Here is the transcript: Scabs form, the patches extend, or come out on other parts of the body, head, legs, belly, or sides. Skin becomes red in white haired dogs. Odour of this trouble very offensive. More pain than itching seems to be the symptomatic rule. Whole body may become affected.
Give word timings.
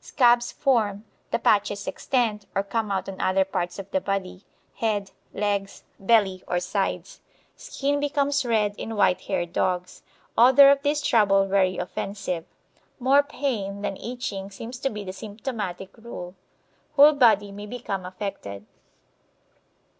Scabs 0.00 0.50
form, 0.50 1.04
the 1.30 1.38
patches 1.38 1.86
extend, 1.86 2.46
or 2.52 2.64
come 2.64 2.90
out 2.90 3.08
on 3.08 3.20
other 3.20 3.44
parts 3.44 3.78
of 3.78 3.88
the 3.92 4.00
body, 4.00 4.42
head, 4.78 5.12
legs, 5.32 5.84
belly, 6.00 6.42
or 6.48 6.58
sides. 6.58 7.20
Skin 7.54 8.00
becomes 8.00 8.44
red 8.44 8.74
in 8.76 8.96
white 8.96 9.20
haired 9.20 9.52
dogs. 9.52 10.02
Odour 10.36 10.70
of 10.70 10.82
this 10.82 11.00
trouble 11.00 11.46
very 11.46 11.78
offensive. 11.78 12.44
More 12.98 13.22
pain 13.22 13.82
than 13.82 13.96
itching 13.98 14.50
seems 14.50 14.80
to 14.80 14.90
be 14.90 15.04
the 15.04 15.12
symptomatic 15.12 15.96
rule. 15.96 16.34
Whole 16.96 17.12
body 17.12 17.52
may 17.52 17.66
become 17.66 18.04
affected. 18.04 18.66